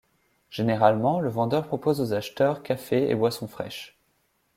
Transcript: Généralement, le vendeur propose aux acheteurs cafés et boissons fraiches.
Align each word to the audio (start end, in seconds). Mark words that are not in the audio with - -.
Généralement, 0.49 1.19
le 1.19 1.29
vendeur 1.29 1.67
propose 1.67 2.01
aux 2.01 2.13
acheteurs 2.15 2.63
cafés 2.63 3.11
et 3.11 3.13
boissons 3.13 3.47
fraiches. 3.47 3.99